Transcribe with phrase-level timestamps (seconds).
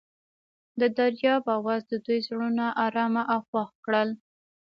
[0.79, 4.09] د دریاب اواز د دوی زړونه ارامه او خوښ کړل.